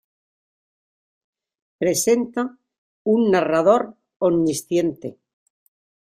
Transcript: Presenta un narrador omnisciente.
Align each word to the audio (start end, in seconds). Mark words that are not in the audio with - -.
Presenta 1.81 2.47
un 3.15 3.29
narrador 3.37 3.87
omnisciente. 4.31 5.15